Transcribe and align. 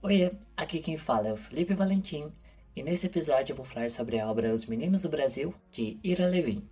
Oiê, 0.00 0.30
aqui 0.56 0.78
quem 0.78 0.96
fala 0.96 1.26
é 1.26 1.32
o 1.32 1.36
Felipe 1.36 1.74
Valentim 1.74 2.32
e 2.76 2.84
nesse 2.84 3.08
episódio 3.08 3.52
eu 3.52 3.56
vou 3.56 3.66
falar 3.66 3.90
sobre 3.90 4.20
a 4.20 4.30
obra 4.30 4.54
Os 4.54 4.64
Meninos 4.64 5.02
do 5.02 5.08
Brasil, 5.08 5.52
de 5.72 5.98
Ira 6.04 6.24
Levin. 6.24 6.62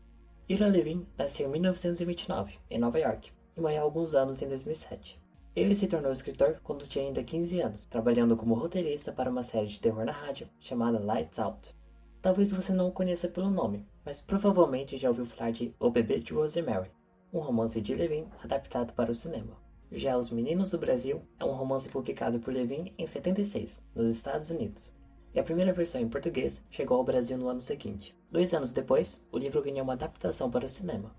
Ira 0.48 0.68
Levin 0.68 1.04
nasceu 1.18 1.48
em 1.48 1.50
1929, 1.50 2.56
em 2.70 2.78
Nova 2.78 3.00
York, 3.00 3.32
e 3.56 3.60
morreu 3.60 3.82
alguns 3.82 4.14
anos 4.14 4.42
em 4.42 4.48
2007. 4.48 5.20
Ele 5.56 5.74
se 5.74 5.88
tornou 5.88 6.12
escritor 6.12 6.60
quando 6.62 6.86
tinha 6.86 7.04
ainda 7.04 7.24
15 7.24 7.60
anos, 7.60 7.84
trabalhando 7.86 8.36
como 8.36 8.54
roteirista 8.54 9.10
para 9.10 9.28
uma 9.28 9.42
série 9.42 9.66
de 9.66 9.80
terror 9.80 10.04
na 10.04 10.12
rádio 10.12 10.48
chamada 10.60 11.00
Lights 11.00 11.40
Out. 11.40 11.74
Talvez 12.22 12.52
você 12.52 12.72
não 12.72 12.86
o 12.86 12.92
conheça 12.92 13.26
pelo 13.26 13.50
nome, 13.50 13.84
mas 14.04 14.20
provavelmente 14.20 14.96
já 14.96 15.08
ouviu 15.08 15.26
falar 15.26 15.50
de 15.50 15.74
O 15.80 15.90
Bebê 15.90 16.20
de 16.20 16.32
Rosemary, 16.32 16.92
um 17.32 17.40
romance 17.40 17.80
de 17.80 17.92
Levin 17.92 18.28
adaptado 18.44 18.92
para 18.92 19.10
o 19.10 19.14
cinema. 19.16 19.65
Já 19.90 20.16
Os 20.16 20.30
Meninos 20.30 20.72
do 20.72 20.78
Brasil 20.78 21.22
é 21.38 21.44
um 21.44 21.54
romance 21.54 21.88
publicado 21.88 22.40
por 22.40 22.52
Levin 22.52 22.92
em 22.98 23.06
76, 23.06 23.80
nos 23.94 24.10
Estados 24.10 24.50
Unidos, 24.50 24.92
e 25.32 25.38
a 25.38 25.44
primeira 25.44 25.72
versão 25.72 26.00
em 26.00 26.08
português 26.08 26.64
chegou 26.70 26.98
ao 26.98 27.04
Brasil 27.04 27.38
no 27.38 27.48
ano 27.48 27.60
seguinte. 27.60 28.16
Dois 28.30 28.52
anos 28.52 28.72
depois, 28.72 29.24
o 29.30 29.38
livro 29.38 29.62
ganhou 29.62 29.84
uma 29.84 29.92
adaptação 29.92 30.50
para 30.50 30.66
o 30.66 30.68
cinema. 30.68 31.14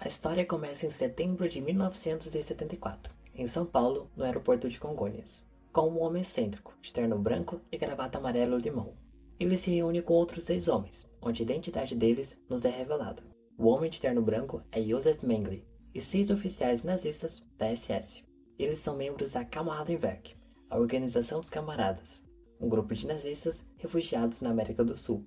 A 0.00 0.08
história 0.08 0.44
começa 0.44 0.84
em 0.84 0.90
setembro 0.90 1.48
de 1.48 1.60
1974, 1.60 3.14
em 3.34 3.46
São 3.46 3.64
Paulo, 3.64 4.10
no 4.16 4.24
aeroporto 4.24 4.68
de 4.68 4.80
Congonhas, 4.80 5.46
com 5.72 5.88
um 5.88 6.02
homem 6.02 6.22
excêntrico, 6.22 6.74
de 6.82 6.92
terno 6.92 7.18
branco 7.18 7.60
e 7.70 7.78
gravata 7.78 8.18
amarelo-limão. 8.18 8.94
Ele 9.38 9.56
se 9.56 9.70
reúne 9.70 10.02
com 10.02 10.14
outros 10.14 10.44
seis 10.44 10.66
homens, 10.66 11.08
onde 11.22 11.42
a 11.42 11.44
identidade 11.44 11.94
deles 11.94 12.36
nos 12.48 12.64
é 12.64 12.70
revelada. 12.70 13.22
O 13.56 13.68
homem 13.68 13.90
de 13.90 14.00
terno 14.00 14.22
branco 14.22 14.62
é 14.72 14.82
Josef 14.82 15.24
Mengele, 15.24 15.69
e 15.94 16.00
seis 16.00 16.30
oficiais 16.30 16.82
nazistas 16.82 17.42
da 17.58 17.74
SS. 17.74 18.22
Eles 18.58 18.78
são 18.78 18.96
membros 18.96 19.32
da 19.32 19.44
Kameradenwerk, 19.44 20.34
a 20.68 20.78
Organização 20.78 21.40
dos 21.40 21.50
Camaradas, 21.50 22.22
um 22.60 22.68
grupo 22.68 22.94
de 22.94 23.06
nazistas 23.06 23.64
refugiados 23.76 24.40
na 24.40 24.50
América 24.50 24.84
do 24.84 24.96
Sul. 24.96 25.24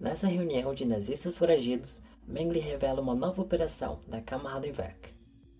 Nessa 0.00 0.26
reunião 0.26 0.74
de 0.74 0.84
nazistas 0.84 1.36
foragidos, 1.36 2.02
Mengele 2.26 2.60
revela 2.60 3.00
uma 3.00 3.14
nova 3.14 3.42
operação 3.42 4.00
da 4.08 4.20
Kameradenwerk. 4.20 5.14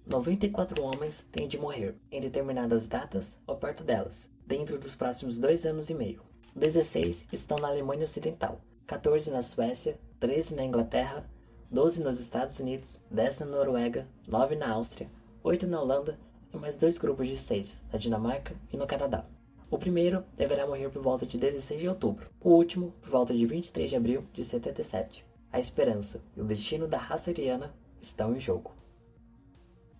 94 0.06 0.82
homens 0.82 1.28
têm 1.30 1.46
de 1.46 1.58
morrer 1.58 1.94
em 2.10 2.20
determinadas 2.20 2.88
datas 2.88 3.38
ou 3.46 3.56
perto 3.56 3.84
delas, 3.84 4.30
dentro 4.46 4.78
dos 4.78 4.94
próximos 4.94 5.38
dois 5.38 5.64
anos 5.64 5.90
e 5.90 5.94
meio. 5.94 6.22
16 6.56 7.28
estão 7.32 7.56
na 7.58 7.68
Alemanha 7.68 8.04
Ocidental, 8.04 8.60
14 8.86 9.30
na 9.30 9.42
Suécia, 9.42 9.98
13 10.18 10.56
na 10.56 10.64
Inglaterra, 10.64 11.24
12 11.72 12.02
nos 12.02 12.20
Estados 12.20 12.60
Unidos, 12.60 13.00
10 13.10 13.40
na 13.40 13.46
Noruega, 13.46 14.06
9 14.28 14.56
na 14.56 14.70
Áustria, 14.72 15.08
8 15.42 15.66
na 15.66 15.80
Holanda 15.80 16.18
e 16.52 16.56
mais 16.58 16.76
dois 16.76 16.98
grupos 16.98 17.26
de 17.26 17.38
6 17.38 17.80
na 17.90 17.98
Dinamarca 17.98 18.54
e 18.70 18.76
no 18.76 18.86
Canadá. 18.86 19.24
O 19.70 19.78
primeiro 19.78 20.22
deverá 20.36 20.66
morrer 20.66 20.90
por 20.90 21.02
volta 21.02 21.24
de 21.24 21.38
16 21.38 21.80
de 21.80 21.88
outubro, 21.88 22.28
o 22.42 22.50
último 22.50 22.92
por 23.00 23.08
volta 23.08 23.32
de 23.32 23.46
23 23.46 23.88
de 23.88 23.96
abril 23.96 24.22
de 24.34 24.44
77. 24.44 25.24
A 25.50 25.58
esperança 25.58 26.20
e 26.36 26.42
o 26.42 26.44
destino 26.44 26.86
da 26.86 26.98
raça 26.98 27.30
ariana 27.30 27.72
estão 28.02 28.36
em 28.36 28.40
jogo. 28.40 28.72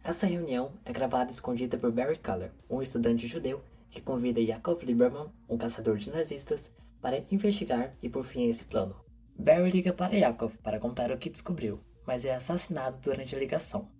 Essa 0.05 0.27
reunião 0.27 0.73
é 0.85 0.93
gravada 0.93 1.31
escondida 1.31 1.79
por 1.79 1.91
Barry 1.91 2.19
Culler, 2.19 2.53
um 2.69 2.83
estudante 2.83 3.27
judeu 3.27 3.63
que 3.91 4.03
convida 4.03 4.43
Yakov 4.43 4.83
Lieberman, 4.83 5.31
um 5.49 5.57
caçador 5.57 5.97
de 5.97 6.11
nazistas, 6.11 6.75
para 7.01 7.25
investigar 7.31 7.95
e 8.03 8.11
por 8.11 8.25
fim 8.25 8.47
esse 8.47 8.65
plano. 8.65 8.95
Barry 9.39 9.71
liga 9.71 9.93
para 9.93 10.15
Yakov 10.15 10.57
para 10.59 10.79
contar 10.79 11.11
o 11.11 11.19
que 11.19 11.31
descobriu, 11.31 11.81
mas 12.07 12.25
é 12.25 12.35
assassinado 12.35 12.99
durante 12.99 13.35
a 13.35 13.39
ligação. 13.39 13.91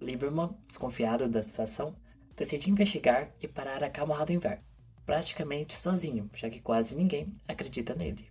Lieberman, 0.00 0.56
desconfiado 0.66 1.28
da 1.28 1.42
situação, 1.42 1.94
decide 2.36 2.70
investigar 2.70 3.30
e 3.40 3.48
parar 3.48 3.82
a 3.82 3.90
Kameradenwerk, 3.90 4.62
praticamente 5.04 5.74
sozinho, 5.74 6.28
já 6.34 6.50
que 6.50 6.60
quase 6.60 6.96
ninguém 6.96 7.32
acredita 7.46 7.94
nele. 7.94 8.28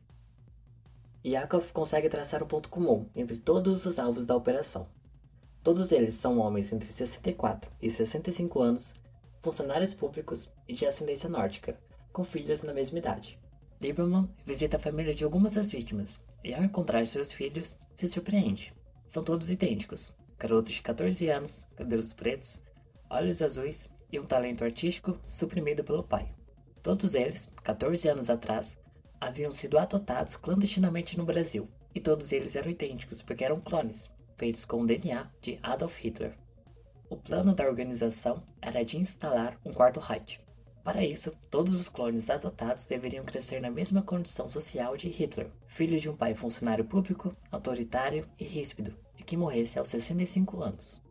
Yakov 1.25 1.71
consegue 1.71 2.09
traçar 2.09 2.43
um 2.43 2.47
ponto 2.47 2.69
comum 2.69 3.09
entre 3.15 3.37
todos 3.37 3.85
os 3.85 3.97
alvos 3.97 4.25
da 4.25 4.35
operação. 4.35 4.87
Todos 5.63 5.91
eles 5.91 6.13
são 6.13 6.37
homens 6.37 6.71
entre 6.71 6.87
64 6.87 7.71
e 7.81 7.89
65 7.89 8.61
anos, 8.61 8.93
funcionários 9.41 9.93
públicos 9.93 10.51
e 10.67 10.73
de 10.73 10.85
ascendência 10.85 11.27
nórdica, 11.27 11.79
com 12.13 12.23
filhos 12.23 12.61
na 12.61 12.73
mesma 12.73 12.99
idade. 12.99 13.39
Lieberman 13.81 14.29
visita 14.45 14.77
a 14.77 14.79
família 14.79 15.13
de 15.13 15.23
algumas 15.23 15.53
das 15.53 15.69
vítimas 15.69 16.19
e, 16.43 16.53
ao 16.53 16.63
encontrar 16.63 17.05
seus 17.07 17.31
filhos, 17.31 17.77
se 17.95 18.07
surpreende. 18.07 18.73
São 19.07 19.23
todos 19.23 19.49
idênticos: 19.49 20.15
garotos 20.37 20.73
de 20.73 20.81
14 20.81 21.29
anos, 21.29 21.67
cabelos 21.75 22.13
pretos, 22.13 22.63
olhos 23.09 23.41
azuis 23.41 23.91
e 24.11 24.19
um 24.19 24.25
talento 24.25 24.63
artístico 24.63 25.19
suprimido 25.23 25.83
pelo 25.83 26.03
pai. 26.03 26.33
Todos 26.81 27.15
eles, 27.15 27.51
14 27.63 28.07
anos 28.09 28.29
atrás, 28.29 28.79
haviam 29.19 29.51
sido 29.51 29.77
adotados 29.77 30.35
clandestinamente 30.35 31.17
no 31.17 31.25
Brasil, 31.25 31.67
e 31.93 31.99
todos 31.99 32.31
eles 32.31 32.55
eram 32.55 32.69
idênticos 32.69 33.21
porque 33.21 33.43
eram 33.43 33.59
clones, 33.59 34.11
feitos 34.37 34.65
com 34.65 34.81
o 34.81 34.85
DNA 34.85 35.29
de 35.41 35.59
Adolf 35.63 35.97
Hitler. 35.97 36.37
O 37.09 37.17
plano 37.17 37.53
da 37.53 37.65
organização 37.65 38.43
era 38.61 38.83
de 38.83 38.97
instalar 38.97 39.59
um 39.65 39.71
quarto 39.71 39.99
Reich, 39.99 40.39
para 40.85 41.03
isso, 41.03 41.35
todos 41.49 41.79
os 41.79 41.89
clones 41.89 42.29
adotados 42.29 42.85
deveriam 42.85 43.25
crescer 43.25 43.59
na 43.59 43.71
mesma 43.71 44.03
condição 44.03 44.47
social 44.47 44.95
de 44.95 45.09
Hitler, 45.09 45.49
filho 45.65 45.99
de 45.99 46.07
um 46.07 46.15
pai 46.15 46.35
funcionário 46.35 46.85
público, 46.85 47.35
autoritário 47.51 48.29
e 48.39 48.43
ríspido, 48.43 48.93
e 49.17 49.23
que 49.23 49.35
morresse 49.35 49.79
aos 49.79 49.89
65 49.89 50.61
anos. 50.61 51.01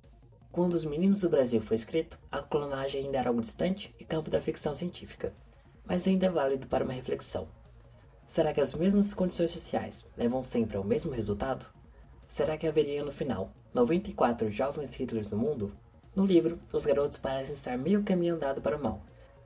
Quando 0.53 0.75
Os 0.75 0.85
Meninos 0.85 1.23
do 1.23 1.29
Brasil 1.29 1.61
foi 1.61 1.75
escrito, 1.75 2.17
a 2.31 2.41
clonagem 2.41 3.05
ainda 3.05 3.19
era 3.19 3.31
algo 3.31 3.41
distante 3.41 3.93
e 3.99 4.05
campo 4.05 4.31
da 4.31 4.41
ficção 4.41 4.77
científica, 4.77 5.35
mas 5.85 6.07
ainda 6.07 6.27
é 6.27 6.31
válido 6.31 6.69
para 6.69 6.85
uma 6.85 6.95
reflexão. 6.95 7.49
Será 8.29 8.55
que 8.55 8.61
as 8.61 8.75
mesmas 8.75 9.13
condições 9.13 9.51
sociais 9.51 10.09
levam 10.17 10.41
sempre 10.45 10.77
ao 10.77 10.85
mesmo 10.85 11.11
resultado? 11.11 11.67
Será 12.29 12.57
que 12.57 12.69
haveria 12.69 13.05
no 13.05 13.11
final 13.11 13.53
94 13.75 14.49
jovens 14.53 14.97
Hitlers 15.01 15.33
no 15.33 15.37
mundo? 15.37 15.75
No 16.15 16.25
livro, 16.25 16.61
os 16.73 16.87
garotos 16.87 17.19
parecem 17.19 17.57
estar 17.57 17.77
meio 17.77 18.05
caminho 18.05 18.37
andado 18.37 18.63
para 18.63 18.77
o 18.77 18.81
mal, 18.81 19.03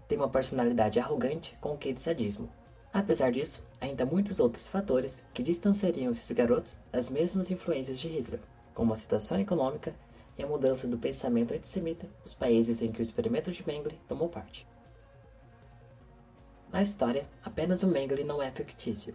tem 0.09 0.19
uma 0.19 0.29
personalidade 0.29 0.99
arrogante 0.99 1.57
com 1.61 1.75
o 1.75 1.79
que 1.79 1.93
de 1.93 2.01
sadismo. 2.01 2.51
Apesar 2.93 3.31
disso, 3.31 3.63
ainda 3.81 4.03
há 4.03 4.07
muitos 4.07 4.41
outros 4.41 4.67
fatores 4.67 5.23
que 5.35 5.43
distanciariam 5.43 6.11
esses 6.11 6.33
garotos 6.33 6.75
das 6.91 7.11
mesmas 7.11 7.51
influências 7.51 7.99
de 7.99 8.09
Hitler, 8.09 8.41
como 8.75 8.93
a 8.93 8.97
situação 8.97 9.39
econômica 9.39 9.95
e 10.39 10.43
a 10.43 10.47
mudança 10.47 10.89
do 10.89 10.97
pensamento 10.97 11.53
antissemita 11.53 12.09
nos 12.23 12.33
países 12.33 12.81
em 12.81 12.91
que 12.91 13.01
o 13.01 13.03
experimento 13.03 13.53
de 13.53 13.67
Mengele 13.67 14.01
tomou 14.09 14.29
parte. 14.29 14.67
Na 16.73 16.81
história, 16.81 17.27
apenas 17.43 17.83
o 17.83 17.89
Mengele 17.89 18.25
não 18.25 18.43
é 18.43 18.51
fictício. 18.51 19.15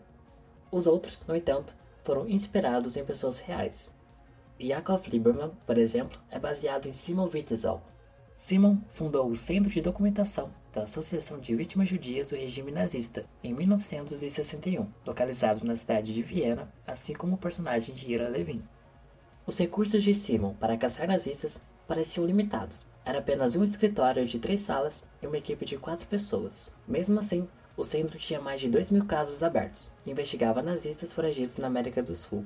Os 0.71 0.85
outros, 0.87 1.25
no 1.25 1.35
entanto, 1.35 1.75
foram 2.03 2.27
inspirados 2.27 2.97
em 2.97 3.05
pessoas 3.05 3.37
reais. 3.37 3.93
Yakov 4.59 5.07
Lieberman, 5.07 5.51
por 5.65 5.77
exemplo, 5.77 6.19
é 6.29 6.39
baseado 6.39 6.87
em 6.87 6.93
Simon 6.93 7.29
Witzel. 7.33 7.81
Simon 8.35 8.79
fundou 8.93 9.29
o 9.29 9.35
Centro 9.35 9.69
de 9.69 9.79
Documentação 9.79 10.51
da 10.73 10.83
Associação 10.83 11.39
de 11.39 11.55
Vítimas 11.55 11.87
Judias 11.87 12.31
do 12.31 12.35
Regime 12.35 12.71
Nazista, 12.71 13.25
em 13.43 13.53
1961, 13.53 14.87
localizado 15.05 15.63
na 15.63 15.75
cidade 15.75 16.13
de 16.13 16.23
Viena, 16.23 16.73
assim 16.85 17.13
como 17.13 17.35
o 17.35 17.37
personagem 17.37 17.93
de 17.93 18.11
Ira 18.11 18.27
Levin. 18.27 18.63
Os 19.45 19.57
recursos 19.59 20.01
de 20.01 20.15
Simon 20.15 20.55
para 20.55 20.75
caçar 20.75 21.07
nazistas 21.07 21.61
pareciam 21.87 22.25
limitados. 22.25 22.87
Era 23.05 23.19
apenas 23.19 23.55
um 23.55 23.63
escritório 23.63 24.25
de 24.25 24.39
três 24.39 24.61
salas 24.61 25.03
e 25.21 25.27
uma 25.27 25.37
equipe 25.37 25.63
de 25.63 25.77
quatro 25.77 26.07
pessoas. 26.07 26.73
Mesmo 26.87 27.19
assim, 27.19 27.47
o 27.77 27.83
centro 27.83 28.17
tinha 28.17 28.41
mais 28.41 28.59
de 28.59 28.69
dois 28.69 28.89
mil 28.89 29.05
casos 29.05 29.43
abertos 29.43 29.91
e 30.05 30.11
investigava 30.11 30.63
nazistas 30.63 31.13
foragidos 31.13 31.59
na 31.59 31.67
América 31.67 32.01
do 32.01 32.15
Sul. 32.15 32.45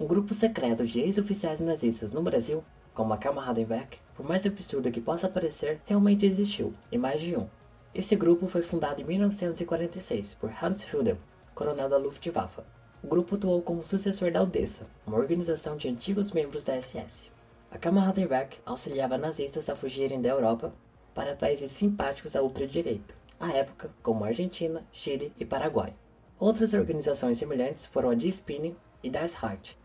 Um 0.00 0.06
grupo 0.06 0.32
secreto 0.32 0.86
de 0.86 1.00
ex-oficiais 1.00 1.60
nazistas 1.60 2.12
no 2.12 2.22
Brasil 2.22 2.64
como 2.96 3.12
a 3.12 3.18
Kameradenwerk, 3.18 3.98
por 4.16 4.26
mais 4.26 4.46
absurdo 4.46 4.90
que 4.90 5.02
possa 5.02 5.28
parecer, 5.28 5.82
realmente 5.84 6.24
existiu, 6.24 6.72
e 6.90 6.96
mais 6.96 7.20
de 7.20 7.36
um. 7.36 7.46
Esse 7.94 8.16
grupo 8.16 8.48
foi 8.48 8.62
fundado 8.62 9.02
em 9.02 9.04
1946 9.04 10.34
por 10.36 10.50
Hans 10.50 10.82
Hüdel, 10.82 11.18
coronel 11.54 11.90
da 11.90 11.98
Luftwaffe. 11.98 12.62
O 13.04 13.06
grupo 13.06 13.36
atuou 13.36 13.60
como 13.60 13.84
sucessor 13.84 14.32
da 14.32 14.42
Odessa, 14.42 14.86
uma 15.06 15.18
organização 15.18 15.76
de 15.76 15.88
antigos 15.88 16.32
membros 16.32 16.64
da 16.64 16.80
SS. 16.80 17.30
A 17.70 17.76
Kameradenwerk 17.76 18.58
auxiliava 18.64 19.18
nazistas 19.18 19.68
a 19.68 19.76
fugirem 19.76 20.22
da 20.22 20.30
Europa 20.30 20.72
para 21.14 21.36
países 21.36 21.72
simpáticos 21.72 22.34
à 22.34 22.40
ultradireita, 22.42 23.14
à 23.38 23.52
época 23.52 23.90
como 24.02 24.24
Argentina, 24.24 24.82
Chile 24.90 25.34
e 25.38 25.44
Paraguai. 25.44 25.94
Outras 26.38 26.72
organizações 26.72 27.36
semelhantes 27.36 27.84
foram 27.84 28.08
a 28.08 28.14
Die 28.14 28.28
Spinning 28.28 28.76
e 29.02 29.10
Das 29.10 29.34
Reich, 29.34 29.76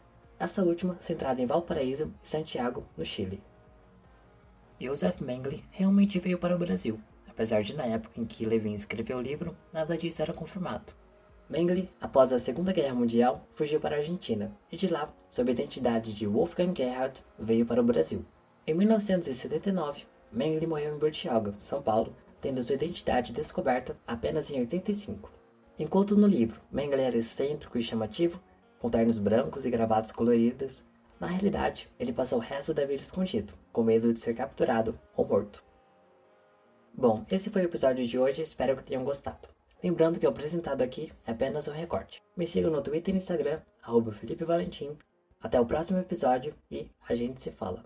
essa 0.41 0.63
última 0.63 0.97
centrada 0.99 1.39
em 1.39 1.45
Valparaíso 1.45 2.11
e 2.23 2.27
Santiago, 2.27 2.83
no 2.97 3.05
Chile. 3.05 3.39
Josef 4.79 5.23
Mengele 5.23 5.63
realmente 5.69 6.17
veio 6.17 6.39
para 6.39 6.55
o 6.55 6.57
Brasil, 6.57 6.99
apesar 7.29 7.61
de 7.61 7.75
na 7.75 7.85
época 7.85 8.19
em 8.19 8.25
que 8.25 8.43
Levin 8.43 8.73
escreveu 8.73 9.19
o 9.19 9.21
livro, 9.21 9.55
nada 9.71 9.95
disso 9.95 10.19
era 10.19 10.33
confirmado. 10.33 10.93
Mengele, 11.47 11.91
após 12.01 12.33
a 12.33 12.39
Segunda 12.39 12.73
Guerra 12.73 12.95
Mundial, 12.95 13.45
fugiu 13.53 13.79
para 13.79 13.95
a 13.95 13.99
Argentina 13.99 14.51
e 14.71 14.75
de 14.75 14.87
lá, 14.87 15.13
sob 15.29 15.51
a 15.51 15.53
identidade 15.53 16.11
de 16.11 16.25
Wolfgang 16.25 16.73
Gerhard, 16.75 17.23
veio 17.37 17.63
para 17.63 17.79
o 17.79 17.85
Brasil. 17.85 18.25
Em 18.65 18.71
Em 18.71 18.75
1979, 18.75 20.05
Mengele 20.31 20.65
morreu 20.65 20.95
em 20.95 20.97
Bertioga, 20.97 21.53
São 21.59 21.83
Paulo, 21.83 22.15
tendo 22.41 22.63
sua 22.63 22.73
identidade 22.73 23.31
descoberta 23.31 23.95
apenas 24.07 24.49
em 24.49 24.59
85. 24.61 25.31
Enquanto 25.77 26.17
no 26.17 26.25
livro 26.25 26.59
Mengele 26.71 27.03
era 27.03 27.17
excêntrico 27.17 27.77
e 27.77 27.83
chamativo, 27.83 28.41
com 28.81 28.89
ternos 28.89 29.19
brancos 29.19 29.63
e 29.63 29.69
gravatas 29.69 30.11
coloridas, 30.11 30.83
na 31.19 31.27
realidade 31.27 31.87
ele 31.99 32.11
passou 32.11 32.39
o 32.39 32.41
resto 32.41 32.73
da 32.73 32.83
vida 32.83 33.03
escondido, 33.03 33.53
com 33.71 33.83
medo 33.83 34.11
de 34.11 34.19
ser 34.19 34.33
capturado 34.33 34.99
ou 35.15 35.23
morto. 35.23 35.63
Bom, 36.91 37.23
esse 37.29 37.51
foi 37.51 37.61
o 37.61 37.65
episódio 37.65 38.05
de 38.05 38.17
hoje, 38.17 38.41
espero 38.41 38.75
que 38.75 38.83
tenham 38.83 39.03
gostado. 39.03 39.47
Lembrando 39.83 40.19
que 40.19 40.25
o 40.25 40.29
apresentado 40.29 40.81
aqui 40.81 41.13
é 41.25 41.31
apenas 41.31 41.67
um 41.67 41.71
recorte. 41.71 42.23
Me 42.35 42.47
sigam 42.47 42.71
no 42.71 42.81
Twitter 42.81 43.13
e 43.13 43.17
Instagram, 43.17 43.61
arroba 43.83 44.11
Felipe 44.11 44.43
Valentim. 44.43 44.97
Até 45.39 45.59
o 45.59 45.65
próximo 45.65 45.99
episódio 45.99 46.55
e 46.69 46.89
a 47.07 47.13
gente 47.13 47.39
se 47.39 47.51
fala. 47.51 47.85